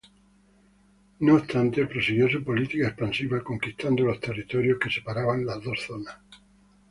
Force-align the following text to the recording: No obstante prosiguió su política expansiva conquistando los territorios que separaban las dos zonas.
No 1.19 1.35
obstante 1.35 1.85
prosiguió 1.85 2.27
su 2.27 2.43
política 2.43 2.87
expansiva 2.87 3.43
conquistando 3.43 4.03
los 4.03 4.19
territorios 4.19 4.79
que 4.79 4.89
separaban 4.89 5.45
las 5.45 5.63
dos 5.63 5.79
zonas. 5.85 6.17